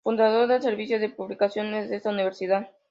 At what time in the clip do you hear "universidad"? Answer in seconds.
2.09-2.71